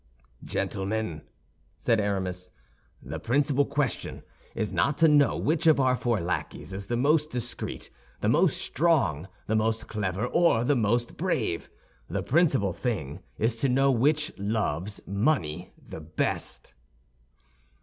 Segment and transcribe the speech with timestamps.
[0.43, 1.21] "Gentlemen,"
[1.77, 2.49] said Aramis,
[3.03, 4.23] "the principal question
[4.55, 8.57] is not to know which of our four lackeys is the most discreet, the most
[8.57, 11.69] strong, the most clever, or the most brave;
[12.09, 16.73] the principal thing is to know which loves money the best."